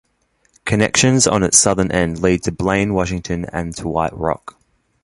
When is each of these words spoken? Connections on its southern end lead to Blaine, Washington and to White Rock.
Connections 0.65 1.27
on 1.27 1.43
its 1.43 1.59
southern 1.59 1.91
end 1.91 2.23
lead 2.23 2.41
to 2.45 2.51
Blaine, 2.51 2.95
Washington 2.95 3.45
and 3.53 3.75
to 3.75 3.87
White 3.87 4.17
Rock. 4.17 4.57